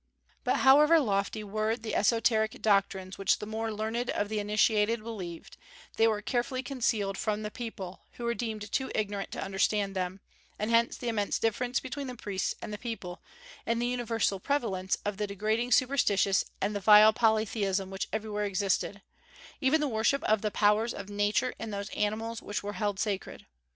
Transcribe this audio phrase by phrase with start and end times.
[0.43, 5.57] But however lofty were the esoteric doctrines which the more learned of the initiated believed,
[5.95, 10.19] they were carefully concealed from the people, who were deemed too ignorant to understand them;
[10.57, 13.21] and hence the immense difference between the priests and people,
[13.63, 19.03] and the universal prevalence of degrading superstitions and the vile polytheism which everywhere existed,
[19.61, 23.45] even the worship of the powers of Nature in those animals which were held sacred.